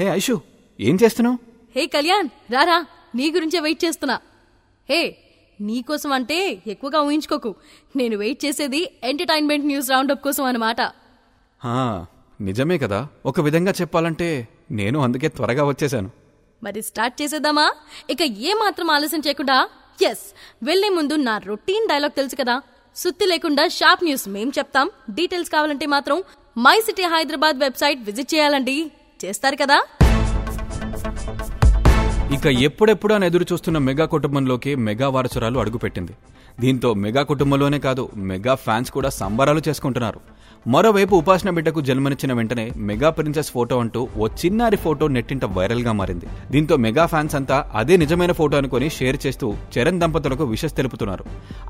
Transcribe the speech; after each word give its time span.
హే 0.00 0.06
ఐషు 0.06 0.40
ఏం 0.80 0.98
చేస్తున్నావు? 1.02 1.38
హే 1.76 1.86
కళ్యాణ్ 1.86 2.52
రారా 2.52 2.86
నీ 3.14 3.30
గురించే 3.30 3.60
వెయిట్ 3.60 3.84
చేస్తున్నా. 3.84 4.20
హే 4.90 5.16
నీకోసం 5.60 6.12
అంటే 6.12 6.62
ఎక్కువగా 6.66 7.00
ఊహించుకోకు. 7.00 7.54
నేను 7.96 8.16
వెయిట్ 8.16 8.44
చేసేది 8.44 8.94
ఎంటర్టైన్మెంట్ 9.04 9.66
న్యూస్ 9.66 9.90
రౌండప్ 9.90 10.22
కోసం 10.22 10.44
అన్నమాట. 10.44 10.80
హా, 11.64 12.06
నిజమే 12.40 12.78
కదా. 12.78 13.08
ఒక 13.26 13.40
విధంగా 13.40 13.72
చెప్పాలంటే 13.80 14.48
నేను 14.70 15.00
అందుకే 15.00 15.28
త్వరగా 15.28 15.64
వచ్చేశాను. 15.64 16.10
మరి 16.62 16.82
స్టార్ట్ 16.82 17.22
చేసేద్దామా? 17.22 17.72
ఇక 18.10 18.22
ఏ 18.22 18.52
మాత్రం 18.52 18.90
ఆలస్యం 18.90 19.22
చేయకుండా 19.26 19.68
ఎస్ 20.02 20.34
వెళ్ళే 20.62 20.88
ముందు 20.88 21.14
నా 21.14 21.38
రొటీన్ 21.38 21.88
డైలాగ్ 21.88 22.16
తెలుసు 22.16 22.36
కదా. 22.36 22.62
సుత్తి 22.96 23.26
లేకుండా 23.26 23.68
షార్ప్ 23.68 24.04
న్యూస్ 24.04 24.28
మేం 24.28 24.52
చెప్తాం. 24.58 24.90
డీటెయిల్స్ 25.10 25.50
కావాలంటే 25.50 25.86
మాత్రం 25.86 26.22
my 26.58 26.80
city 26.80 27.02
Hyderabad 27.02 27.58
website 27.58 28.00
visit 28.00 28.34
చేయాలండి. 28.34 28.92
చేస్తారు 29.24 29.56
కదా? 29.56 29.78
ఇక 32.34 32.46
ఎప్పుడెప్పుడు 32.46 33.14
అని 33.14 33.26
ఎదురు 33.26 33.46
చూస్తున్న 33.52 33.78
మెగా 33.78 34.04
కుటుంబంలోకి 34.06 34.74
మెగా 34.74 35.08
వారసురాలు 35.08 35.58
అడుగుపెట్టింది. 35.58 36.12
దీంతో 36.60 36.94
మెగా 36.94 37.22
కుటుంబంలోనే 37.22 37.78
కాదు 37.78 38.10
మెగా 38.16 38.54
ఫ్యాన్స్ 38.54 38.90
కూడా 38.90 39.08
సంబరాలు 39.08 39.62
చేసుకుంటున్నారు. 39.68 40.20
మరోవైపు 40.66 41.14
ఉపాసన 41.20 41.50
బిడ్డకు 41.56 41.80
జన్మనిచ్చిన 41.88 42.32
వెంటనే 42.38 42.64
మెగా 42.88 43.10
ప్రిన్సెస్ 43.16 43.50
ఫోటో 43.54 43.76
అంటూ 43.82 44.00
ఓ 44.22 44.26
చిన్నారి 44.40 44.78
ఫోటో 44.82 45.04
నెట్టింట 45.14 45.44
వైరల్గా 45.56 45.92
మారింది. 46.00 46.26
దీంతో 46.52 46.74
మెగా 46.84 47.04
ఫ్యాన్స్ 47.12 47.34
అంతా 47.38 47.58
అదే 47.80 47.94
నిజమైన 48.02 48.32
ఫోటో 48.40 48.56
అనుకుని 48.60 48.88
షేర్ 48.96 49.18
చేస్తూ 49.24 49.46
చరణ్ 49.74 50.00
దంపతులకు 50.02 50.44
విషస్ 50.52 50.76
తెలుపుతున్నారు. 50.80 51.24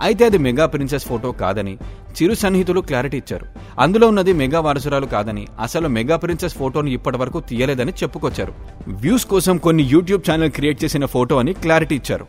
అయితే 0.07 0.25
అది 0.31 0.39
మెగా 0.47 0.67
ప్రిన్సెస్ 0.73 1.07
ఫోటో 1.11 1.31
కాదని 1.43 1.75
చిరు 2.17 2.37
సన్నిహితులు 2.43 2.83
క్లారిటీ 2.89 3.19
ఇచ్చారు. 3.23 3.47
అందులో 3.84 4.09
ఉన్నది 4.15 4.34
మెగా 4.43 4.62
వారసురాలు 4.69 5.11
కాదని 5.15 5.47
అసలు 5.69 5.89
మెగా 5.98 6.19
ప్రిన్సెస్ 6.25 6.59
ఫోటోను 6.62 6.93
ఇప్పటి 6.98 7.20
వరకు 7.25 7.41
తీయలేదని 7.53 7.95
చెప్పుకొచ్చారు. 8.03 8.55
వ్యూస్ 9.01 9.29
కోసం 9.37 9.57
కొన్ని 9.69 9.87
యూట్యూబ్ 9.95 10.29
ఛానల్ 10.31 10.55
క్రియేట్ 10.59 10.84
చేసిన 10.84 11.05
ఫోటో 11.17 11.37
అని 11.45 11.55
క్లారిటీ 11.65 11.97
ఇచ్చారు. 12.03 12.27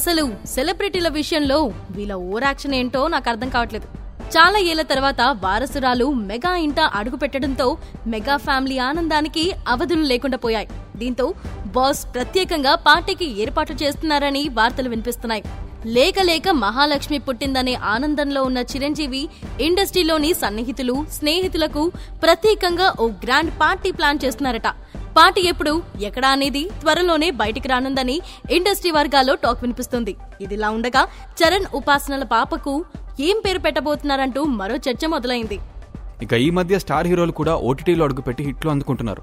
అసలు 0.00 0.22
సెలబ్రిటీల 0.54 1.08
విషయంలో 1.20 1.60
వీళ్ళ 1.98 2.12
ఓవర్ 2.28 2.48
యాక్షన్ 2.52 2.74
ఏంటో 2.82 3.02
నాకు 3.16 3.28
అర్థం 3.34 3.48
కావట్లేదు. 3.48 3.88
చాలా 4.32 4.58
ఏళ్ళ 4.70 4.82
తర్వాత 4.82 5.20
వారసురాలు 5.42 6.06
మెగా 6.28 6.52
ఇంట 6.66 6.80
అడుగు 6.98 7.16
పెట్టడంతో 7.22 7.66
మెగా 8.12 8.36
ఫ్యామిలీ 8.46 8.78
ఆనందానికి 8.86 9.44
అవధులు 9.72 10.04
లేకుండా 10.12 10.38
పోయాయి. 10.44 10.68
దీంతో 11.00 11.26
బాస్ 11.76 12.02
ప్రత్యేకంగా 12.14 12.72
పార్టీకి 12.88 13.26
ఏర్పాట్లు 13.42 13.76
చేస్తున్నారని 13.82 14.42
వార్తలు 14.58 14.88
వినిపిస్తున్నాయి. 14.88 15.44
లేక 15.96 16.18
లేక 16.30 16.48
మహాలక్ష్మి 16.64 17.18
పుట్టిందనే 17.18 17.74
ఆనందంలో 17.94 18.42
ఉన్న 18.48 18.58
చిరంజీవి 18.72 19.22
ఇండస్ట్రీలోని 19.66 20.30
సన్నిహితులు 20.42 20.94
స్నేహితులకు 21.18 21.82
ప్రత్యేకంగా 22.22 22.88
ఓ 23.00 23.06
గ్రాండ్ 23.24 23.52
పార్టీ 23.62 23.92
ప్లాన్ 23.98 24.22
చేస్తున్నారట. 24.24 24.68
పార్టీ 25.18 25.42
ఎప్పుడు 25.52 25.72
ఎక్కడ 26.08 26.24
అనేది 26.36 26.62
త్వరలోనే 26.80 27.30
బయటికి 27.40 27.68
రానుందని 27.72 28.16
ఇండస్ట్రీ 28.56 28.90
వర్గాల్లో 28.90 29.34
టాక్ 29.44 29.62
వినిపిస్తుంది. 29.64 30.12
ఇదిలా 30.44 30.70
ఉండగా 30.76 31.02
చరణ్ 31.40 31.68
ఉపాసనల 31.80 32.24
పాపకు 32.36 32.74
ఏం 33.20 33.36
పేరు 33.44 33.58
పెట్టబోతున్నారంటూ 33.58 34.44
మరో 34.44 34.76
చర్చ 34.76 35.06
మొదలైంది. 35.06 35.58
ఇక 36.22 36.32
ఈ 36.32 36.50
మధ్య 36.50 36.78
స్టార్ 36.78 37.06
హీరోలు 37.06 37.32
కూడా 37.32 37.56
ఓటీటీలో 37.56 38.04
అడుగుపెట్టి 38.04 38.44
హిట్లు 38.44 38.70
అందుకుంటున్నారు. 38.70 39.22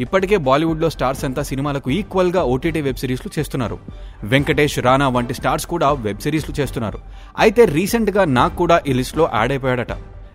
ఇప్పటికే 0.00 0.36
బాలీవుడ్లో 0.36 0.90
స్టార్స్ 0.90 1.24
అంతా 1.24 1.42
సినిమాలకు 1.42 1.90
ఈక్వల్గా 1.90 2.42
ఓటీటీ 2.42 2.80
వెబ్ 2.80 2.96
సిరీస్లు 2.96 3.38
చేస్తున్నారు. 3.38 3.78
వెంకటేష్ 4.22 4.78
రానా 4.78 5.08
వంటి 5.08 5.34
స్టార్స్ 5.34 5.66
కూడా 5.66 5.92
వెబ్ 5.92 6.20
సిరీస్లు 6.20 6.54
చేస్తున్నారు. 6.60 6.98
అయితే 7.38 7.64
రీసెంట్గా 7.64 8.24
నాకు 8.24 8.56
కూడా 8.56 8.80
ఈ 8.88 8.92
లిస్ట్లో 8.92 9.30
యాడ్ 9.34 9.52
అయిపోయాడట. 9.52 9.92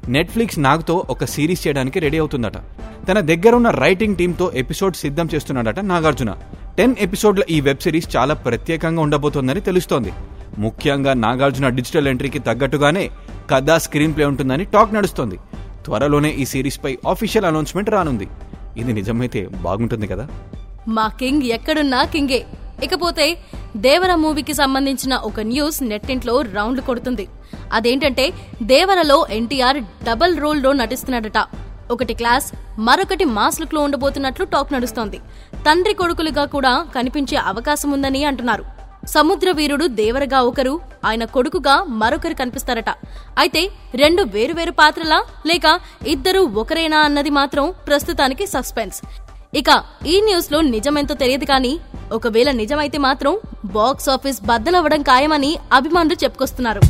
నెట్ఫ్లిక్స్ 0.07 0.59
నాగ్తో 0.59 1.05
ఒక 1.09 1.25
సిరీస్ 1.25 1.67
చేయడానికి 1.67 1.99
రెడీ 1.99 2.17
అవుతుందట. 2.17 2.57
తన 3.09 3.19
దగ్గరున్న 3.19 3.69
రైటింగ్ 3.69 4.15
టీంతో 4.15 4.51
ఎపిసోడ్ 4.55 4.95
సిద్ధం 4.95 5.29
చేస్తున్నాడట 5.35 5.79
నాగార్జున. 5.79 6.33
టెన్ 6.77 6.95
ఎపిసోడ్ల 6.99 7.43
ఈ 7.49 7.61
వెబ్ 7.61 7.79
సిరీస్ 7.79 8.15
చాలా 8.15 8.33
ప్రత్యేకంగా 8.33 9.01
ఉండబోతోందని 9.01 9.61
తెలుస్తోంది. 9.61 10.13
ముఖ్యంగా 10.57 11.13
నాగార్జున 11.13 11.69
డిజిటల్ 11.69 12.07
ఎంట్రీకి 12.07 12.39
తగ్గట్టుగానే 12.39 13.09
కథ 13.49 13.71
స్క్రీన్ 13.71 14.15
ప్లే 14.15 14.25
ఉంటుందని 14.25 14.65
టాక్ 14.65 14.93
నడుస్తోంది. 14.93 15.37
త్వరలోనే 15.85 16.29
ఈ 16.29 16.45
సిరీస్ 16.45 16.83
పై 16.83 16.97
ఆఫీషియల్ 17.07 17.45
అనౌన్స్మెంట్ 17.45 17.89
రానుంది. 17.89 18.27
ఇది 18.77 18.93
నిజమైతే 18.93 19.47
బాగుంటుంది 19.47 20.07
కదా? 20.07 20.27
మా 20.87 21.07
కింగ్ 21.07 21.41
ఎక్కడున్నా 21.41 22.03
కింగే. 22.03 22.45
ఇకపోతే 22.83 23.37
దేవర 23.77 24.15
మూవీకి 24.15 24.53
సంబంధించిన 24.53 25.15
ఒక 25.15 25.39
న్యూస్ 25.39 25.83
నెట్టింట్లో 25.83 26.41
రౌండ్ 26.41 26.81
కొడుతుంది. 26.81 27.27
అదేంటంటే 27.73 28.33
దేవరలో 28.63 29.25
ఎన్టీఆర్ 29.31 29.77
డబల్ 29.79 30.37
రోల్లో 30.37 30.73
నటిస్తున్నాడట. 30.73 31.45
ఒకటి 31.91 32.13
క్లాస్ 32.13 32.53
మరొకటి 32.79 33.25
మాస్ 33.25 33.61
లుక్లో 33.61 33.81
ఉండబోతున్నట్లు 33.81 34.45
టాక్ 34.45 34.73
నడుస్తోంది. 34.73 35.17
తండ్రి 35.55 35.93
కొడుకులుగా 35.93 36.45
కూడా 36.45 36.85
కనిపించే 36.95 37.37
అవకాశం 37.37 37.91
ఉందని 37.91 38.23
అంటున్నారు. 38.23 38.72
సముద్ర 39.13 39.51
వీరుడు 39.59 39.85
దేవరగా 39.99 40.39
ఒకరు 40.49 40.73
ఆయన 41.09 41.23
కొడుకుగా 41.35 41.75
మరొకరు 42.01 42.35
కనిపిస్తారట. 42.41 42.89
అయితే 43.43 43.61
రెండు 44.01 44.21
వేరువేరు 44.35 44.73
పాత్రలా 44.81 45.19
లేక 45.49 45.65
ఇద్దరు 46.13 46.41
ఒకరేనా 46.61 47.01
అన్నది 47.07 47.33
మాత్రం 47.39 47.67
ప్రస్తుతానికి 47.89 48.47
సస్పెన్స్. 48.55 48.99
ఇక 49.61 49.69
ఈ 50.13 50.15
న్యూస్లో 50.27 50.61
నిజమెంతో 50.75 51.15
తెలియదు 51.23 51.45
కానీ 51.51 51.73
ఒకవేళ 52.17 52.49
నిజమైతే 52.61 52.97
మాత్రం 53.07 53.33
బాక్స్ 53.77 54.09
ఆఫీస్ 54.15 54.39
బద్దలవ్వడం 54.49 55.01
ఖాయమని 55.11 55.51
అభిమానులు 55.79 56.17
చెప్పుకొస్తున్నారు. 56.23 56.81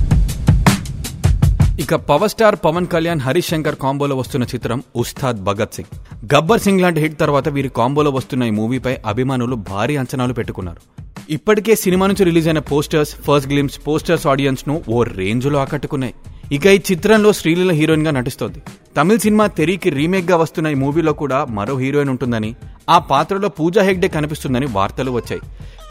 ఇక 1.84 1.94
పవర్ 2.10 2.32
స్టార్ 2.34 2.56
పవన్ 2.66 2.88
కళ్యాణ్ 2.94 3.24
హరీష్ 3.28 3.52
శంకర్ 3.52 3.78
కాంబోలో 3.84 4.16
వస్తున్న 4.20 4.46
చిత్రం 4.54 4.80
ఉస్తాద్ 5.04 5.40
భగత్ 5.48 5.78
సింగ్. 5.78 5.94
గబ్బర్ 6.34 6.64
సింగ్ 6.66 6.84
లాంటి 6.84 7.00
హిట్ 7.04 7.18
తర్వాత 7.24 7.50
వీరి 7.56 7.72
కాంబోలో 7.80 8.12
వస్తున్న 8.18 8.44
ఈ 8.50 8.54
మూవీపై 8.60 8.94
అభిమానులు 9.12 9.56
భారీ 9.72 9.98
అంచనాలు 10.02 10.34
పెట్టుకున్నారు. 10.40 10.82
ఇప్పటికే 11.30 11.76
సినిమా 11.76 12.08
నుంచి 12.08 12.24
రిలీజ్ 12.24 12.48
అయిన 12.48 12.60
పోస్టర్స్ 12.60 13.16
ఫస్ట్ 13.16 13.50
గ్లిమ్స్ 13.50 13.80
పోస్టర్స్ 13.88 14.28
ఆడియన్స్ను 14.28 14.84
ఓ 14.90 15.04
రేంజ్లో 15.04 15.60
ఆకట్టుకున్నాయి. 15.60 16.14
ఇక 16.52 16.66
ఈ 16.66 16.80
చిత్రంలో 16.92 17.34
శ్రీలీల 17.34 17.72
హీరోయిన్గా 17.72 18.12
నటిస్తోంది. 18.12 18.62
తమిళ 18.98 19.18
సినిమా 19.18 19.48
తెరీకి 19.48 19.90
రీమేక్గా 19.90 20.38
వస్తున్న 20.38 20.68
ఈ 20.68 20.74
మూవీలో 20.74 21.14
కూడా 21.14 21.46
మరో 21.46 21.78
హీరోయిన్ 21.78 22.10
ఉంటుందని 22.10 22.56
ఆ 22.90 23.00
పాత్రలో 23.00 23.50
పూజా 23.50 23.82
హెగ్డే 23.82 24.08
కనిపిస్తుందని 24.08 24.66
వార్తలు 24.66 25.12
వచ్చాయి. 25.12 25.42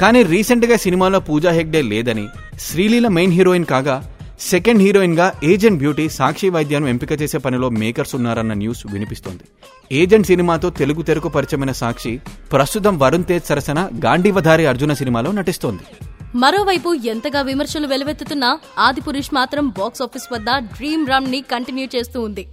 కానీ 0.00 0.22
రీసెంట్గా 0.22 0.76
సినిమాలో 0.76 1.20
పూజా 1.20 1.50
హెగ్డే 1.50 1.82
లేదని 1.82 2.28
శ్రీలీల 2.60 3.08
మెయిన్ 3.08 3.32
హీరోయిన్ 3.32 3.64
కాగా 3.64 4.11
సెకండ్ 4.50 4.82
హీరోయిన్గా 4.82 5.26
ఏజెంట్ 5.44 5.78
బ్యూటీ 5.78 6.04
సాక్షి 6.18 6.48
వైద్యాన్ని 6.48 6.90
ఎంపిక 6.90 7.12
చేసే 7.22 7.38
పనిలో 7.38 7.68
మేకర్స్ 7.82 8.14
ఉన్నారన్న 8.14 8.52
న్యూస్ 8.52 8.82
వినిపిస్తోంది. 8.92 9.44
ఏజెంట్ 9.92 10.26
సినిమాతో 10.26 10.70
తెలుగు 10.70 11.02
తెరకు 11.02 11.28
పరిచయమైన 11.28 11.72
సాక్షి 11.72 12.12
ప్రస్తుతం 12.52 12.98
వరుణ్ 12.98 13.24
తేజ్ 13.24 13.44
సరసన 13.44 13.88
గాంధీవధారి 14.06 14.66
అర్జున 14.66 14.92
సినిమాలో 14.92 15.32
నటిస్తోంది. 15.32 15.84
మరోవైపు 16.34 16.94
ఎంతగా 16.94 17.42
విమర్శలు 17.42 17.86
వెలువెత్తుతున్నా 17.86 18.58
ఆదిపురుష్ 18.78 19.34
మాత్రం 19.34 19.68
బాక్స్ 19.68 20.02
ఆఫీస్ 20.02 20.28
వద్ద 20.32 20.58
డ్రీమ్ 20.76 21.06
రన్ని 21.06 21.40
కంటిన్యూ 21.52 21.86
చేస్తూ 21.96 22.20
ఉంది. 22.20 22.46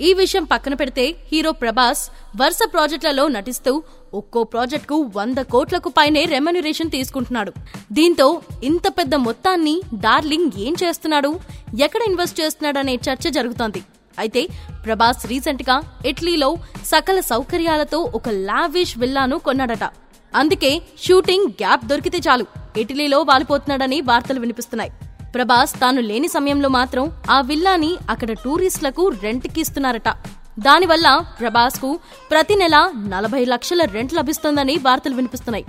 ఈ 0.00 0.12
విషయం 0.14 0.44
పక్కన 0.44 0.74
పెడితే 0.74 1.04
హీరో 1.32 1.52
ప్రభాస్ 1.52 2.02
వరుస 2.40 2.58
ప్రాజెక్టులలో 2.72 3.28
నటిస్తూ 3.28 3.82
ఒక్కో 4.18 4.40
ప్రాజెక్టుకు 4.52 4.96
వంద 5.16 5.38
కోట్లకు 5.54 5.90
పైనే 5.98 6.22
రెమ్యూనరేషన్ 6.34 6.94
తీసుకుంటున్నాడు. 6.96 7.52
దీంతో 7.92 8.26
ఇంత 8.70 8.86
పెద్ద 8.98 9.14
మొత్తాన్ని 9.26 9.74
డార్లింగ్ 10.06 10.50
ఏం 10.66 10.74
చేస్తున్నాడు? 10.82 11.30
ఎక్కడ 11.86 12.02
ఇన్వెస్ట్ 12.10 12.40
చేస్తున్నాడనే 12.40 12.96
చర్చ 13.06 13.30
జరుగుతోంది. 13.38 13.82
అయితే 14.18 14.42
ప్రభాస్ 14.84 15.22
రీసెంట్గా 15.30 15.76
ఇటలీలో 16.10 16.50
సకల 16.92 17.18
సౌకర్యాలతో 17.32 17.98
ఒక 18.18 18.28
లావిష్ 18.50 18.94
విల్లాను 18.98 19.38
కొన్నాడట. 19.46 19.84
అందుకే 20.32 20.70
షూటింగ్ 21.04 21.50
గ్యాప్ 21.60 21.84
దొరికితే 21.90 22.18
చాలు. 22.28 22.46
ఇటలీలో 22.82 23.18
వాలిపోతున్నాడని 23.30 23.98
వార్తలు 24.10 24.40
వినిపిస్తున్నాయి. 24.44 24.92
ప్రభాస్ 25.34 25.72
తాను 25.80 26.00
లేని 26.10 26.28
సమయంలో 26.28 26.68
మాత్రం 26.78 27.04
ఆ 27.30 27.38
విల్లాని 27.48 27.92
అక్కడ 28.10 28.30
టూరిస్టులకు 28.44 29.04
రెంట్కి 29.24 29.60
ఇస్తున్నారట. 29.60 30.10
దానివల్ల 30.58 31.24
ప్రభాస్కు 31.40 31.98
ప్రతి 32.30 32.54
నెల 32.56 32.76
నలభై 32.96 33.44
లక్షల 33.44 33.84
రెంట్ 33.84 34.14
లభిస్తుందని 34.14 34.76
వార్తలు 34.76 35.14
వినిపిస్తున్నాయి. 35.14 35.64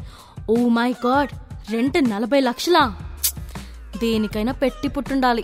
ఓ 0.49 0.55
మై 0.67 0.89
గాడ్ 1.05 1.31
రెంట్ 1.71 2.09
నలభై 2.09 2.39
లక్షలా? 2.39 2.95
దేనికైనా 3.97 4.51
పెట్టి 4.51 4.87
పుట్టుండాలి. 4.87 5.43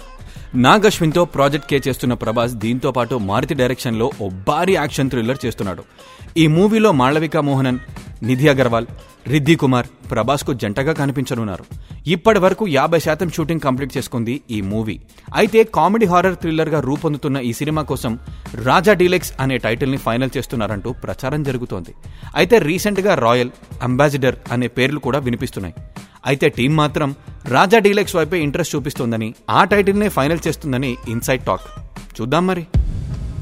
నాగ్ 0.55 0.85
అశ్విన్తో 0.85 1.25
ప్రాజెక్ట్ 1.25 1.69
కే 1.69 1.81
చేస్తున్న 1.87 2.13
ప్రభాస్ 2.13 2.53
దీంతో 2.53 2.91
పాటు 2.91 3.15
మారుతి 3.15 3.53
డైరెక్షన్లో 3.53 4.11
ఓ 4.21 4.29
భారీ 4.29 4.75
యాక్షన్ 4.75 5.09
థ్రిల్లర్ 5.09 5.45
చేస్తున్నాడు. 5.45 5.83
ఈ 6.37 6.47
మూవీలో 6.47 6.91
మాళవిక 6.91 7.37
మోహనన్ 7.37 7.79
నిధి 8.23 8.47
అగర్వాల్ 8.47 8.85
రిద్ది 9.27 9.55
కుమార్ 9.55 9.87
ప్రభాస్కు 10.11 10.53
జంటగా 10.53 10.93
కనిపించనున్నారు. 10.93 11.65
ఇప్పటి 12.07 12.39
వరకు 12.39 12.67
యాభై 12.67 12.99
శాతం 12.99 13.29
షూటింగ్ 13.29 13.59
కంప్లీట్ 13.59 13.97
చేసుకుంది 13.97 14.41
ఈ 14.51 14.61
మూవీ. 14.61 14.99
అయితే 15.35 15.63
కామెడీ 15.63 16.05
హారర్ 16.05 16.35
థ్రిల్లర్గా 16.35 16.79
రూపొందుతున్న 16.79 17.37
ఈ 17.37 17.53
సినిమా 17.53 17.81
కోసం 17.81 18.19
రాజా 18.63 18.93
డీలెక్స్ 18.93 19.33
అనే 19.39 19.57
టైటిల్ని 19.57 19.97
ఫైనల్ 19.97 20.29
చేస్తున్నారంటూ 20.37 20.91
ప్రచారం 20.93 21.43
జరుగుతోంది. 21.43 21.93
అయితే 22.35 22.57
రీసెంట్గా 22.59 23.15
రాయల్ 23.15 23.51
అంబాసిడర్ 23.81 24.35
అనే 24.51 24.67
పేర్లు 24.67 24.99
కూడా 24.99 25.19
వినిపిస్తున్నాయి. 25.19 25.75
అయితే 26.25 26.49
టీం 26.49 26.75
మాత్రం 26.75 27.15
రాజా 27.45 27.79
డీలెక్స్ 27.79 28.15
వైపే 28.15 28.39
ఇంట్రెస్ట్ 28.39 28.75
చూపిస్తోందని 28.75 29.33
ఆ 29.49 29.63
టైటిల్నే 29.63 30.09
ఫైనల్ 30.09 30.47
చేస్తుందని 30.47 30.97
ఇన్సైడ్ 31.09 31.41
టాక్. 31.41 31.67
చూద్దాం 32.21 32.47
మరి. 32.47 32.65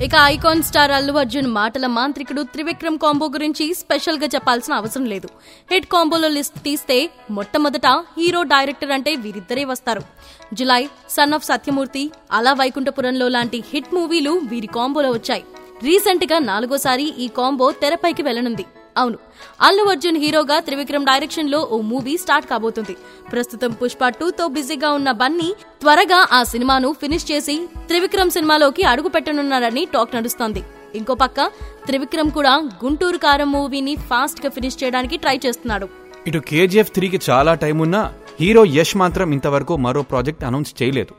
ఇక 0.05 0.15
ఐకాన్ 0.33 0.63
స్టార్ 0.67 0.91
అల్లు 0.91 1.13
అర్జున్ 1.13 1.47
మాటల 1.57 1.85
మాంత్రికుడు 1.95 2.41
త్రివిక్రమ్ 2.41 2.97
కాంబో 2.97 3.25
గురించి 3.25 3.65
స్పెషల్గా 3.73 4.27
చెప్పాల్సిన 4.35 4.73
అవసరం 4.73 5.05
లేదు. 5.05 5.29
హిట్ 5.71 5.85
కాంబోలో 5.85 6.27
లిస్ట్ 6.27 6.57
తీస్తే 6.63 6.97
మొట్టమొదట 7.31 7.87
హీరో 8.19 8.41
డైరెక్టర్ 8.43 8.95
అంటే 8.97 9.15
వీరిద్దరే 9.15 9.63
వస్తారు. 9.63 10.03
జులై 10.53 10.81
సన్ 11.09 11.33
ఆఫ్ 11.33 11.45
సత్యమూర్తి 11.45 12.11
అలా 12.31 12.53
వైకుంఠపురంలో 12.53 13.27
లాంటి 13.27 13.63
హిట్ 13.71 13.93
మూవీలు 13.93 14.31
వీరి 14.51 14.67
కాంబోలో 14.67 15.11
వచ్చాయి. 15.11 15.43
రీసెంట్గా 15.83 16.39
నాలుగోసారి 16.51 17.07
ఈ 17.19 17.27
కాంబో 17.27 17.71
తెరపైకి 17.71 18.21
వెళ్ళనుంది 18.21 18.65
అవును. 18.97 19.17
అల్లు 19.61 19.83
అర్జున్ 19.83 20.17
హీరోగా 20.17 20.59
త్రివిక్రమ్ 20.59 21.05
డైరెక్షన్లో 21.05 21.59
ఓ 21.71 21.81
మూవీ 21.81 22.17
స్టార్ట్ 22.17 22.49
కాబోతుంది. 22.49 22.95
ప్రస్తుతం 23.31 23.71
పుష్ప 23.71 24.07
టూతో 24.07 24.47
బిజీగా 24.47 24.91
ఉన్న 24.91 25.11
బన్నీ 25.11 25.53
త్వరగా 25.81 26.27
ఆ 26.31 26.43
సినిమాను 26.43 26.95
ఫినిష్ 27.01 27.31
చేసి 27.31 27.55
త్రివిక్రమ్ 27.87 28.29
సినిమాలోకి 28.29 28.83
అడుగు 28.83 29.09
పెట్టనున్నారని 29.09 29.85
టాక్ 29.93 30.15
నడుస్తోంది. 30.15 30.63
ఇంకో 30.95 31.15
పక్క 31.15 31.41
త్రివిక్రమ్ 31.85 32.31
కూడా 32.31 32.53
గుంటూరు 32.85 33.17
కారం 33.17 33.51
మూవీని 33.51 33.95
ఫాస్ట్గా 33.95 34.49
ఫినిష్ 34.49 34.83
చేయడానికి 34.83 35.17
ట్రై 35.17 35.39
చేస్తున్నాడు. 35.45 35.87
ఇటు 36.27 36.39
కేజీఎఫ్ 36.39 36.91
త్రీకి 36.91 37.19
చాలా 37.29 37.53
టైం 37.53 37.79
ఉన్నా 37.79 38.13
హీరో 38.39 38.65
యష్ 38.65 38.97
మాత్రం 38.97 39.31
ఇంతవరకు 39.31 39.75
మరో 39.75 40.01
ప్రాజెక్ట్ 40.01 40.43
అనౌన్స్ 40.43 40.83
చేయలేదు. 40.83 41.13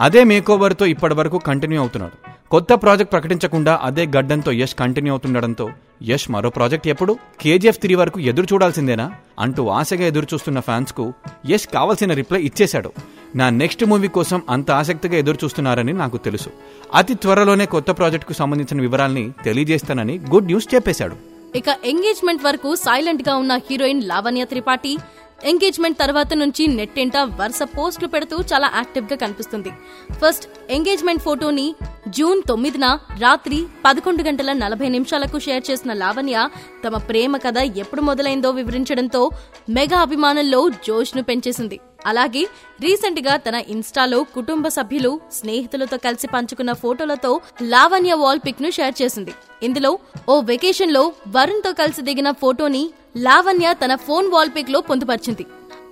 అదే 0.00 0.24
మేకోవర్తో 0.24 0.86
ఇప్పటి 0.86 1.14
వరకు 1.14 1.38
కంటిన్యూ 1.38 1.80
అవుతున్నాడు. 1.80 2.16
కొత్త 2.50 2.72
ప్రాజెక్ట్ 2.72 3.12
ప్రకటించకుండా 3.12 3.80
అదే 3.82 4.06
గడ్డంతో 4.06 4.52
యష్ 4.52 4.74
కంటిన్యూ 4.74 5.12
అవుతుండడంతో 5.12 5.70
యష్ 6.02 6.30
మరో 6.30 6.50
ప్రాజెక్ట్ 6.50 6.88
ఎప్పుడు? 6.88 7.18
కేజీఎఫ్ 7.40 7.78
త్రీ 7.78 7.94
వరకు 7.94 8.20
ఎదురు 8.20 8.46
చూడాల్సిందేనా? 8.52 9.12
అంటూ 9.38 9.68
ఆశగా 9.68 10.06
ఎదురు 10.06 10.26
చూస్తున్న 10.34 10.60
ఫ్యాన్స్కు 10.60 11.12
యష్ 11.46 11.66
కావాల్సిన 11.66 12.12
రిప్లై 12.12 12.42
ఇచ్చేశాడు. 12.42 12.92
నా 13.36 13.50
నెక్స్ట్ 13.50 13.84
మూవీ 13.84 14.08
కోసం 14.08 14.42
అంత 14.50 14.70
ఆసక్తిగా 14.70 15.16
ఎదురు 15.16 15.38
చూస్తున్నారని 15.44 15.92
నాకు 15.92 16.16
తెలుసు. 16.16 16.50
అతి 16.94 17.14
త్వరలోనే 17.14 17.66
కొత్త 17.66 17.90
ప్రాజెక్టుకు 17.90 18.32
సంబంధించిన 18.32 18.80
వివరాల్ని 18.80 19.32
తెలియజేస్తానని 19.44 20.18
గుడ్ 20.18 20.44
న్యూస్ 20.44 20.74
చెప్పేశాడు. 20.74 21.16
ఇక 21.56 21.64
ఎంగేజ్మెంట్ 21.84 22.44
వరకు 22.44 22.74
సైలెంట్గా 22.74 23.36
ఉన్న 23.36 23.56
హీరోయిన్ 23.56 24.04
లావణ్య 24.04 24.44
త్రిపాఠి 24.44 24.98
ఎంగేజ్మెంట్ 25.44 25.98
తర్వాత 25.98 26.34
నుంచి 26.34 26.66
నెట్టింట 26.66 27.16
వరుస 27.16 27.62
పోస్టులు 27.62 28.08
పెడుతూ 28.08 28.36
చాలా 28.40 28.70
యాక్టివ్గా 28.74 29.16
కనిపిస్తుంది. 29.16 29.70
ఫస్ట్ 30.12 30.48
ఎంగేజ్మెంట్ 30.70 31.22
ఫోటోని 31.22 31.74
జూన్ 32.08 32.42
తొమ్మిదిన 32.48 32.98
రాత్రి 33.18 33.64
పదకొండు 33.84 34.22
గంటల 34.22 34.52
నలభై 34.52 34.88
నిమిషాలకు 34.88 35.38
షేర్ 35.38 35.64
చేసిన 35.70 35.92
లావణ్య 35.92 36.48
తమ 36.86 36.96
ప్రేమ 36.96 37.36
కథ 37.36 37.56
ఎప్పుడు 37.56 38.00
మొదలైందో 38.00 38.50
వివరించడంతో 38.50 39.30
మెగా 39.70 39.98
అభిమానుల్లో 39.98 40.68
జోష్ను 40.68 41.22
పెంచేసింది. 41.22 41.80
అలాగే 42.06 42.46
రీసెంట్గా 42.80 43.36
తన 43.36 43.54
ఇన్స్టాలో 43.54 44.22
కుటుంబ 44.22 44.68
సభ్యులు 44.68 45.20
స్నేహితులతో 45.32 45.96
కలిసి 45.96 46.26
పంచుకున్న 46.26 46.72
ఫోటోలతో 46.72 47.40
లావణ్య 47.62 48.12
వాల్ 48.12 48.38
పిక్ను 48.46 48.70
షేర్ 48.70 49.02
చేసింది. 49.02 49.34
ఇందులో 49.62 49.98
ఓ 50.28 50.40
వెకేషన్లో 50.40 51.12
వరుణ్తో 51.28 51.72
కలిసి 51.72 52.02
దిగిన 52.02 52.30
ఫోటోని 52.30 52.90
లావణ్య 53.16 53.74
తన 53.84 53.94
ఫోన్ 53.94 54.30
వాల్ 54.30 54.50
పిక్లో 54.56 54.80
పొందుపరిచింది. 54.80 55.46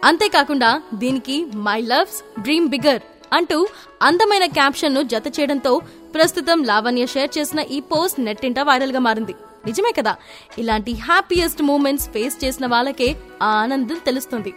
అంతేకాకుండా 0.05 0.83
దీనికి 0.95 1.47
మై 1.55 1.81
లవ్స్ 1.81 2.43
డ్రీమ్ 2.43 2.69
బిగర్ 2.69 3.03
అంటూ 3.33 3.69
అందమైన 4.03 4.47
క్యాప్షన్ను 4.47 5.03
జత 5.03 5.41
చేయడంతో 5.41 5.83
ప్రస్తుతం 6.15 6.65
లావణ్య 6.65 7.07
షేర్ 7.07 7.39
చేసిన 7.39 7.61
ఈ 7.61 7.81
పోస్ట్ 7.81 8.21
నెట్టింట 8.21 8.61
వైరల్గా 8.61 8.99
మారింది. 8.99 9.35
నిజమే 9.67 9.93
కదా? 9.93 10.17
ఇలాంటి 10.59 10.93
హ్యాపీయెస్ట్ 10.93 11.63
మూమెంట్స్ 11.63 12.11
ఫేస్ 12.11 12.45
చేసిన 12.45 12.67
వాళ్ళకే 12.67 13.17
ఆ 13.43 13.47
ఆనందం 13.47 13.97
తెలుస్తుంది. 14.07 14.55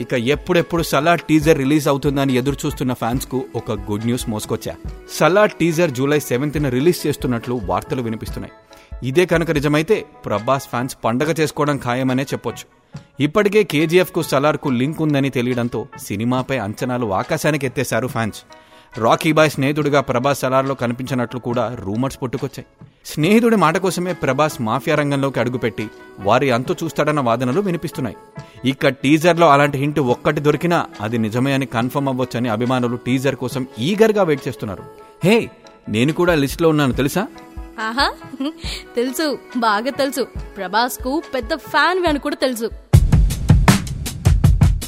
ఇక 0.00 0.14
ఎప్పుడెప్పుడు 0.14 0.82
సలార్ 0.82 1.20
టీజర్ 1.20 1.58
రిలీజ్ 1.58 1.88
అవుతుందని 1.88 2.34
ఎదురు 2.34 2.56
చూస్తున్న 2.66 2.92
ఫ్యాన్స్కు 2.92 3.44
ఒక 3.54 3.72
గుడ్ 3.72 4.04
న్యూస్ 4.04 4.28
మోసుకొచ్చా. 4.28 4.74
సలార్ 5.18 5.50
టీజర్ 5.50 5.90
జూలై 5.90 6.20
సెవెంత్న 6.20 6.68
రిలీజ్ 6.68 7.06
చేస్తున్నట్లు 7.06 7.60
వార్తలు 7.64 8.02
వినిపిస్తున్నాయి. 8.02 8.52
ఇదే 9.08 9.26
కనుక 9.26 9.50
నిజమైతే 9.50 10.04
ప్రభాస్ 10.26 10.68
ఫ్యాన్స్ 10.68 10.96
పండగ 11.04 11.34
చేసుకోవడం 11.40 11.76
ఖాయమనే 11.76 12.22
చెప్పొచ్చు. 12.22 12.66
ఇప్పటికే 13.20 13.62
కేజీఎఫ్కు 13.62 14.22
సలార్కు 14.22 14.68
లింక్ 14.68 15.02
ఉందని 15.02 15.30
తెలియడంతో 15.30 15.88
సినిమాపై 16.06 16.58
అంచనాలు 16.58 17.14
ఆకాశానికి 17.14 17.66
ఎత్తేశారు 17.66 18.06
ఫ్యాన్స్. 18.06 18.42
రాకీ 18.98 19.32
బాయ్ 19.32 19.50
స్నేహితుడిగా 19.50 20.00
ప్రభాస్ 20.00 20.40
సలార్లో 20.40 20.74
కనిపించినట్లు 20.74 21.40
కూడా 21.40 21.76
రూమర్స్ 21.80 22.18
పుట్టుకొచ్చాయి. 22.22 22.66
స్నేహితుడి 23.06 23.56
మాట 23.56 23.76
కోసమే 23.76 24.12
ప్రభాస్ 24.12 24.60
మాఫియా 24.60 24.96
రంగంలోకి 24.96 25.40
అడుగుపెట్టి 25.40 25.88
వారి 26.20 26.50
అంతు 26.50 26.76
చూస్తాడన్న 26.84 27.20
వాదనలు 27.20 27.60
వినిపిస్తున్నాయి. 27.60 28.16
ఇక 28.64 28.88
టీజర్లో 28.88 29.48
అలాంటి 29.48 29.78
హింట్ 29.78 30.00
ఒక్కటి 30.00 30.40
దొరికినా 30.40 30.86
అది 31.00 31.18
నిజమే 31.18 31.52
అని 31.52 31.66
కన్ఫర్మ్ 31.66 32.08
అవ్వొచ్చని 32.08 32.48
అభిమానులు 32.48 32.96
టీజర్ 32.96 33.36
కోసం 33.36 33.66
ఈగర్గా 33.78 34.22
వెయిట్ 34.22 34.48
చేస్తున్నారు. 34.48 34.84
హే 35.24 35.50
నేను 35.88 36.12
కూడా 36.12 36.34
లిస్ట్లో 36.34 36.68
ఉన్నాను 36.68 36.92
తెలుసా? 36.92 37.26
ఆహా 37.80 38.14
తెలుసు 38.96 39.38
బాగా 39.56 39.90
తెలుసు. 39.90 40.26
ప్రభాస్కు 40.56 41.22
పెద్ద 41.34 41.54
ఫ్యాన్ 41.54 42.06
అని 42.06 42.18
కూడా 42.18 42.36
తెలుసు. 42.36 42.70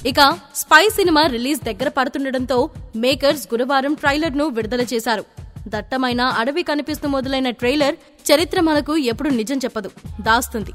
ఇక 0.07 0.37
స్పై 0.55 0.89
సినిమా 0.89 1.27
రిలీజ్ 1.27 1.65
దగ్గర 1.65 1.89
పడుతుండటంతో 1.89 2.71
మేకర్స్ 2.97 3.49
గురువారం 3.55 3.95
ట్రైలర్ను 3.95 4.45
విడుదల 4.45 4.81
చేశారు. 4.81 5.25
దట్టమైన 5.69 6.21
అడవి 6.21 6.63
కనిపిస్తూ 6.63 7.09
మొదలైన 7.09 7.51
ట్రైలర్ 7.51 7.95
చరిత్ర 8.33 8.61
మనకు 8.61 8.97
ఎప్పుడు 8.97 9.29
నిజం 9.29 9.57
చెప్పదు 9.57 9.91
దాస్తుంది. 10.21 10.71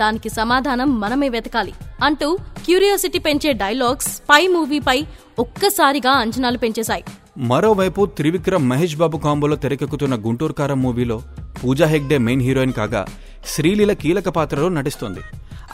దానికి 0.00 0.28
సమాధానం 0.28 1.00
మనమే 1.00 1.28
వెతకాలి 1.28 1.74
అంటూ 2.02 2.28
క్యూరియాసిటీ 2.64 3.18
పెంచే 3.18 3.52
డైలాగ్స్ 3.62 4.10
పై 4.30 4.42
మూవీపై 4.46 4.98
ఒక్కసారిగా 5.38 6.12
అంచనాలు 6.24 6.58
పెంచేశాయి. 6.58 7.04
మరోవైపు 7.38 8.02
త్రివిక్రమ్ 8.16 8.68
మహేష్ 8.70 8.96
బాబు 8.96 9.16
కాంబోలో 9.18 9.56
తెరకెక్కుతున్న 9.56 10.14
గుంటూరుకారం 10.26 10.78
మూవీలో 10.82 11.16
పూజా 11.60 11.86
హెగ్డే 11.86 12.18
మెయిన్ 12.18 12.42
హీరోయిన్ 12.42 12.72
కాగా 12.72 13.02
శ్రీలీల 13.46 13.92
కీలక 14.02 14.28
పాత్రలో 14.28 14.68
నటిస్తోంది. 14.68 15.22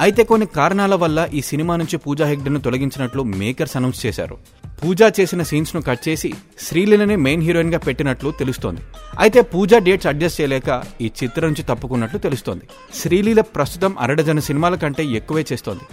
అయితే 0.04 0.22
కొన్ని 0.28 0.46
కారణాల 0.56 0.94
వల్ల 0.94 1.18
ఈ 1.38 1.40
సినిమా 1.48 1.74
నుంచి 1.76 1.96
పూజా 1.96 2.26
హెగ్డేను 2.26 2.60
తొలగించినట్లు 2.66 3.22
మేకర్స్ 3.40 3.74
అనౌన్స్ 3.78 3.98
చేశారు. 4.06 4.36
పూజా 4.82 5.12
చేసిన 5.18 5.42
సీన్స్ను 5.42 5.80
కట్ 5.88 6.08
చేసి 6.08 6.30
శ్రీలీలని 6.66 7.16
మెయిన్ 7.16 7.42
హీరోయిన్గా 7.46 7.78
పెట్టినట్లు 7.86 8.30
తెలుస్తోంది. 8.30 8.82
అయితే 9.18 9.40
పూజా 9.52 9.78
డేట్స్ 9.78 10.06
అడ్జస్ట్ 10.06 10.40
చేయలేక 10.40 10.82
ఈ 11.00 11.10
చిత్రం 11.18 11.46
నుంచి 11.48 11.64
తప్పుకున్నట్లు 11.70 12.20
తెలుస్తోంది. 12.26 12.64
శ్రీలీల 13.00 13.40
ప్రస్తుతం 13.40 13.94
అరడజన 14.00 14.38
సినిమాల 14.38 14.74
కంటే 14.74 15.04
ఎక్కువే 15.18 15.44
చేస్తోంది. 15.52 15.84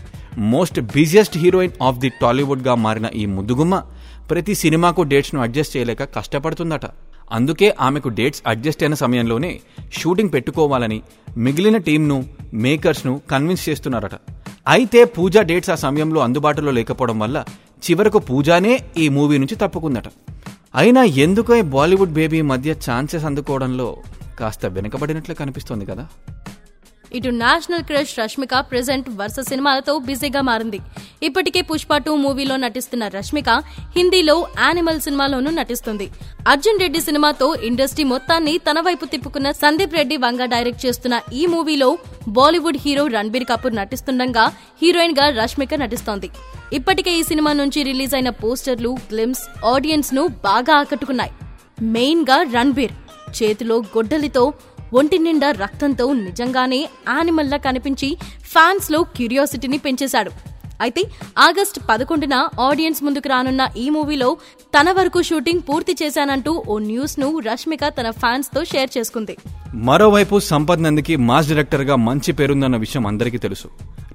Most 0.53 0.79
busiest 0.95 1.37
heroine 1.37 1.75
of 1.81 1.99
the 1.99 2.11
టాలీవుడ్గా 2.21 2.75
మారిన 2.85 3.09
ఈ 3.15 3.25
ముద్దుగుమ్మ 3.25 3.83
ప్రతి 4.31 4.55
సినిమాకు 4.55 5.01
డేట్స్ను 5.01 5.41
అడ్జస్ట్ 5.41 5.77
చేయలేక 5.77 6.03
కష్టపడుతుందట. 6.15 6.85
అందుకే 7.31 7.75
ఆమెకు 7.79 8.09
డేట్స్ 8.09 8.41
అడ్జస్ట్ 8.47 8.83
అయిన 8.83 8.93
సమయంలోనే 8.93 9.59
షూటింగ్ 9.91 10.33
పెట్టుకోవాలని 10.33 11.01
మిగిలిన 11.37 11.77
టీంను 11.77 12.25
మేకర్స్ను 12.53 13.21
కన్విన్స్ 13.31 13.69
చేస్తున్నారట. 13.69 14.13
అయితే 14.67 15.05
పూజా 15.05 15.41
డేట్స్ 15.41 15.69
ఆ 15.69 15.75
సమయంలో 15.75 16.21
అందుబాటులో 16.21 16.71
లేకపోవడం 16.71 17.19
వల్ల 17.19 17.45
చివరకు 17.89 18.19
పూజానే 18.19 18.83
ఈ 18.97 19.09
మూవీ 19.09 19.37
నుంచి 19.37 19.55
తప్పుకుందట. 19.55 20.07
అయినా 20.75 21.03
ఎందుకో 21.03 21.61
బాలీవుడ్ 21.61 22.13
బేబీ 22.13 22.41
మధ్య 22.41 22.71
ఛాన్సెస్ 22.71 23.25
అందుకోవడంలో 23.25 23.97
కాస్త 24.39 24.65
వెనుకబడినట్లు 24.65 25.35
కనిపిస్తోంది 25.35 25.85
కదా. 25.85 26.07
ఇటు 27.13 27.29
నేషనల్ 27.29 27.83
క్రష్ 27.83 28.19
రష్మిక 28.19 28.59
ప్రెజెంట్ 28.59 29.09
వరుస 29.09 29.39
సినిమాలతో 29.39 29.99
బిజీగా 29.99 30.41
మారింది. 30.41 30.79
ఇప్పటికే 31.21 31.61
పుష్ప 31.61 31.97
టూ 31.97 32.15
మూవీలో 32.15 32.55
నటిస్తున్న 32.55 33.07
రష్మిక 33.07 33.49
హిందీలో 33.95 34.35
యానిమల్ 34.59 34.99
సినిమాలోనూ 35.05 35.51
నటిస్తుంది. 35.51 36.07
అర్జున్ 36.47 36.79
రెడ్డి 36.79 36.99
సినిమాతో 36.99 37.55
ఇండస్ట్రీ 37.69 38.03
మొత్తాన్ని 38.03 38.57
తన 38.57 38.79
వైపు 38.79 39.05
తిప్పుకున్న 39.05 39.51
సందీప్ 39.51 39.95
రెడ్డి 39.99 40.17
వంగ 40.17 40.45
డైరెక్ట్ 40.45 40.85
చేస్తున్న 40.85 41.21
ఈ 41.33 41.45
మూవీలో 41.45 41.97
బాలీవుడ్ 42.27 42.79
హీరో 42.85 43.07
రణబీర్ 43.07 43.47
కపూర్ 43.51 43.75
నటిస్తుండగా 43.75 44.45
హీరోయిన్గా 44.81 45.29
రష్మిక 45.29 45.73
నటిస్తోంది. 45.73 46.29
ఇప్పటికే 46.73 47.11
ఈ 47.19 47.23
సినిమా 47.23 47.53
నుంచి 47.53 47.83
రిలీజ్ 47.83 48.15
అయిన 48.15 48.29
పోస్టర్లు 48.29 48.89
గ్లిమ్స్ 49.11 49.43
ఆడియన్స్ను 49.65 50.27
బాగా 50.27 50.75
ఆకట్టుకున్నాయి. 50.75 51.31
మెయిన్గా 51.81 52.37
రణబీర్ 52.55 52.95
చేతిలో 53.37 53.77
గొడ్డలితో 53.95 54.53
ఒంటి 54.93 55.17
నిండా 55.17 55.51
రక్తంతో 55.51 56.13
నిజంగానే 56.13 56.77
యానిమల్లా 57.09 57.57
కనిపించి 57.57 58.17
ఫ్యాన్స్లో 58.53 59.03
క్యూరియాసిటీని 59.15 59.77
పెంచేశాడు. 59.77 60.31
అయితే 60.85 61.01
ఆగస్ట్ 61.47 61.79
పదకొండున 61.89 62.35
ఆడియన్స్ 62.67 63.01
ముందుకు 63.05 63.29
రానున్న 63.33 63.63
ఈ 63.83 63.85
మూవీలో 63.95 64.29
తన 64.75 64.91
వరకు 64.97 65.21
షూటింగ్ 65.29 65.65
పూర్తి 65.69 65.95
చేశానంటూ 66.01 66.53
ఓ 66.73 66.77
న్యూస్ను 66.89 67.29
రష్మిక 67.49 67.83
తన 67.99 68.09
ఫ్యాన్స్తో 68.21 68.63
షేర్ 68.71 68.91
చేసుకుంది. 68.97 69.35
మరోవైపు 69.87 70.35
సంపత్ 70.51 70.83
నందికి 70.85 71.15
మాస్ 71.29 71.49
డైరెక్టర్గా 71.49 71.95
మంచి 72.07 72.31
పేరుందన్న 72.39 72.77
విషయం 72.85 73.05
అందరికీ 73.11 73.39
తెలుసు. 73.45 73.67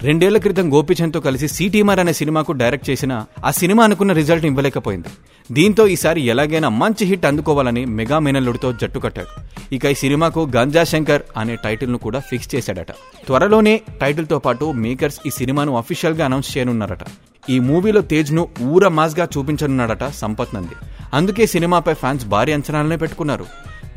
రెండేళ్ళ 0.06 0.38
క్రితం 0.44 0.66
గోపిచంద్తో 0.74 1.20
కలిసి 1.26 1.48
సిటీమర్ 1.56 2.00
అనే 2.02 2.12
సినిమాకు 2.20 2.52
డైరెక్ట్ 2.62 2.88
చేసిన 2.90 3.12
ఆ 3.48 3.50
సినిమా 3.58 3.82
అనుకున్న 3.88 4.12
రిజల్ట్ 4.20 4.46
ఇవ్వలేకపోయింది. 4.50 5.10
దీంతో 5.50 5.82
ఈసారి 5.94 6.20
ఎలాగైనా 6.32 6.68
మంచి 6.82 7.04
హిట్ 7.10 7.26
అందుకోవాలని 7.30 7.82
మెగా 7.98 8.18
మేనల్లుడితో 8.26 8.68
జట్టు 8.80 9.00
కట్టాడు. 9.04 9.30
ఇక 9.76 9.84
ఈ 9.94 9.96
సినిమాకు 10.02 10.40
గంజా 10.56 10.82
శంకర్ 10.92 11.22
అనే 11.40 11.54
టైటిల్ను 11.64 11.98
కూడా 12.06 12.20
ఫిక్స్ 12.30 12.50
చేశాడట. 12.54 12.90
త్వరలోనే 13.26 13.74
టైటిల్తో 14.02 14.38
పాటు 14.46 14.66
మేకర్స్ 14.84 15.20
ఈ 15.28 15.32
సినిమాను 15.38 15.72
అఫీషియల్గా 15.82 16.24
అనౌన్స్ 16.28 16.51
చేయనున్నారట 16.52 17.04
ఈ 17.50 17.58
మూవీలో 17.58 18.00
తేజ్ను 18.00 18.48
ఊర 18.62 18.88
మాస్గా 18.88 19.28
చూపించనున్నాడట 19.38 20.04
సంపత్ 20.08 20.54
నంది. 20.54 20.74
అందుకే 21.14 21.46
సినిమాపై 21.46 21.94
ఫ్యాన్స్ 21.94 22.26
భారీ 22.26 22.52
అంచనాలనే 22.52 22.96
పెట్టుకున్నారు. 22.96 23.46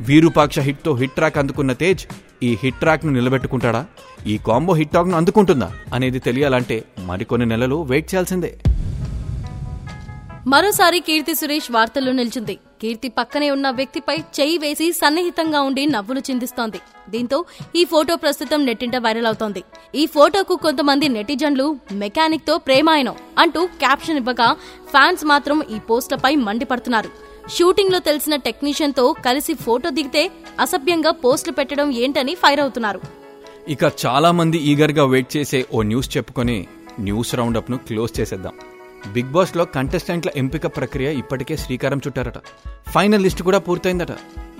వీరూపాక్ష 0.00 0.58
హిట్తో 0.58 0.94
హిట్ 0.94 1.12
ట్రాక్ 1.12 1.38
అందుకున్న 1.38 1.72
తేజ్ 1.72 2.06
ఈ 2.42 2.58
హిట్ 2.62 2.76
ట్రాక్ను 2.76 3.12
నిలబెట్టుకుంటాడా? 3.12 3.86
ఈ 4.26 4.38
కాంబో 4.38 4.72
హిట్ 4.72 4.90
టాక్ను 4.90 5.16
అందుకుంటుందా? 5.16 5.72
అనేది 5.94 6.18
తెలియాలంటే 6.18 6.84
మరికొన్ని 6.98 7.46
నెలలు 7.46 7.82
వెయిట్ 7.82 8.14
చేయాల్సిందే. 8.14 8.58
మరోసారి 10.46 11.00
కీర్తి 11.00 11.34
సురేష్ 11.34 11.72
వార్తల్లో 11.72 12.12
నిలిచింది. 12.12 12.58
కీర్తి 12.80 13.08
పక్కనే 13.18 13.48
ఉన్న 13.56 13.66
వ్యక్తిపై 13.78 14.16
చెయ్యి 14.38 14.56
వేసి 14.64 14.86
సన్నిహితంగా 15.00 15.60
ఉండి 15.68 15.82
నవ్వులు 15.94 16.22
చిందిస్తోంది. 16.28 16.80
దీంతో 17.12 17.38
ఈ 17.80 17.84
ఫోటో 17.92 18.14
ప్రస్తుతం 18.24 18.60
నెట్టింట 18.68 18.96
వైరల్ 19.06 19.28
అవుతోంది. 19.30 19.62
ఈ 20.00 20.02
ఫోటోకు 20.16 20.56
కొంతమంది 20.64 21.08
నెటిజన్లు 21.16 21.66
మెకానిక్తో 22.02 22.56
ప్రేమాయణం 22.66 23.16
అంటూ 23.44 23.62
క్యాప్షన్ 23.82 24.20
ఇవ్వగా 24.22 24.48
ఫ్యాన్స్ 24.94 25.24
మాత్రం 25.32 25.58
ఈ 25.76 25.80
పోస్టులపై 25.90 26.32
మండిపడుతున్నారు. 26.46 27.10
షూటింగ్లో 27.56 27.98
తెలిసిన 28.10 28.36
టెక్నీషియన్తో 28.46 29.04
కలిసి 29.26 29.54
ఫోటో 29.66 29.90
దిగితే 29.98 30.22
అసభ్యంగా 30.66 31.14
పోస్టులు 31.24 31.54
పెట్టడం 31.58 31.88
ఏంటని 32.04 32.34
ఫైర్ 32.44 32.62
అవుతున్నారు. 32.64 33.00
ఇక 33.74 33.84
చాలా 34.04 34.30
మంది 34.38 34.58
ఈగర్గా 34.70 35.04
వెయిట్ 35.12 35.30
చేసే 35.36 35.60
ఓ 35.76 35.80
న్యూస్ 35.90 36.08
చెప్పుకొని 36.16 36.58
న్యూస్ 37.06 37.32
రౌండప్ను 37.40 37.76
క్లోజ్ 37.88 38.12
చేసేద్దాం. 38.18 38.54
బిగ్ 39.14 39.32
బాస్లో 39.34 39.64
కంటెస్టెంట్ల 39.64 40.30
ఎంపిక 40.36 40.66
ప్రక్రియ 40.66 41.08
ఇప్పటికే 41.18 41.56
శ్రీకారం 41.56 42.00
చుట్టారట. 42.06 42.38
ఫైనల్ 42.94 43.22
లిస్ట్ 43.22 43.42
కూడా 43.42 43.58
పూర్తయిందట. 43.58 44.12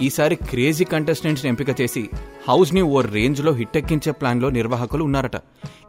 ఈసారి 0.02 0.36
క్రేజీ 0.50 0.84
కంటెస్టెంట్స్ 0.84 1.46
ఎంపిక 1.46 1.80
చేసి 1.80 2.02
హౌస్ని 2.48 2.82
ఓ 2.82 3.00
రేంజ్లో 3.00 3.52
హిట్ 3.52 3.76
ఎక్కించే 3.76 4.12
ప్లాన్లో 4.12 4.50
నిర్వాహకులు 4.50 5.04
ఉన్నారట. 5.04 5.36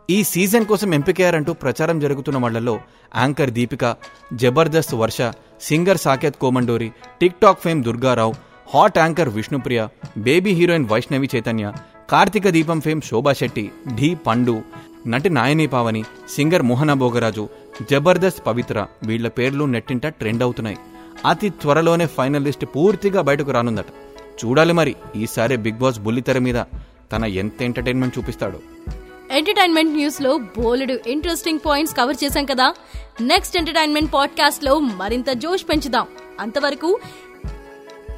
ఈ 0.10 0.24
సీజన్ 0.24 0.66
కోసం 0.66 0.94
ఎంపికయ్యారంటూ 0.94 1.54
ప్రచారం 1.54 2.00
జరుగుతున్న 2.00 2.38
వాళ్ళలో 2.40 2.80
anchor 3.18 3.50
Deepika 3.50 3.96
Jabardasth 4.34 4.96
Varsha 4.96 5.22
singer 5.62 5.98
Saketh 5.98 6.38
Komandoori 6.38 6.90
TikTok 7.42 7.64
fame 7.64 7.84
Durgarao 7.84 8.36
hot 8.74 8.98
anchor 8.98 9.30
Vishnupriya 9.30 9.88
baby 10.18 10.52
heroine 10.54 10.90
Vaishnavi 10.92 11.30
Chaitanya 11.36 11.74
Karthika 12.12 12.48
Deepam 12.50 12.80
fame 12.80 13.02
Shobha 13.02 13.34
Shetty 13.34 13.72
Dhee 13.96 14.10
Pandu 14.28 14.56
నటి 15.08 15.30
నాయని 15.30 15.68
పావని 15.68 16.02
సింగర్ 16.30 16.62
మోహన 16.62 16.94
భోగరాజు 16.94 17.44
జబర్దస్త్ 17.92 18.46
పవిత్ర. 18.48 18.88
వీళ్ళ 19.04 19.28
పేర్లు 19.28 19.66
నెట్టింట 19.66 20.08
ట్రెండ్ 20.08 20.44
అవుతున్నాయి. 20.44 20.78
అతి 21.26 21.50
త్వరలోనే 21.50 22.06
ఫైనల్ 22.06 22.44
లిస్ట్ 22.44 22.66
పూర్తిగా 22.66 23.22
బయటకు 23.22 23.52
రానుందట. 23.52 23.86
చూడాలి 24.46 24.74
మరి 24.74 24.96
ఈసారి 25.16 25.58
బిగ్ 25.58 25.78
బాస్ 25.78 26.00
బుల్లితెర 26.00 26.38
మీద 26.38 26.64
తన 27.12 27.26
ఎంత 27.26 27.62
ఎంటర్టైన్మెంట్ 27.62 28.18
చూపిస్తాడో. 28.18 28.60
ఎంటర్టైన్మెంట్ 29.32 29.92
న్యూస్లో 29.92 30.38
బోలెడు 30.38 31.00
ఇంట్రెస్టింగ్ 31.08 31.60
పాయింట్స్ 31.66 31.96
కవర్ 31.96 32.16
చేశాం 32.24 32.46
కదా? 32.46 32.74
నెక్స్ట్ 33.22 33.58
ఎంటర్టైన్మెంట్ 33.58 34.14
పాడ్కాస్ట్లో 34.14 34.80
మరింత 34.80 35.30
జోష్ 35.30 35.64
పెంచుదాం. 35.70 36.08
అంతవరకు 36.40 37.00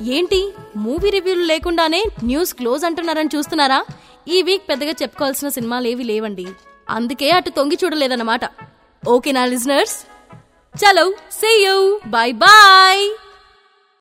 ఏంటి? 0.01 0.53
మూవీ 0.75 1.09
రివ్యూలు 1.09 1.43
లేకుండానే 1.43 2.05
న్యూస్ 2.23 2.53
క్లోజ్ 2.53 2.85
అంటున్నారని 2.85 3.29
చూస్తున్నారా? 3.35 3.85
ఈ 4.27 4.41
వీక్ 4.41 4.69
పెద్దగా 4.69 4.91
చెప్పుకోవాల్సిన 5.01 5.49
సినిమాలు 5.49 5.87
ఏవి 5.87 6.03
లేవండి. 6.03 6.47
అందుకే 6.89 7.29
అటు 7.29 7.49
తొంగి 7.49 7.77
చూడలేదన్నమాట. 7.85 8.41
ఓకేనా 9.03 9.43
లిజనర్స్ 9.45 9.97
చలో 10.75 11.05
సే 11.31 11.51
యూ 11.63 11.75
బాయ్ 12.07 12.33
బాయ్ 12.43 13.03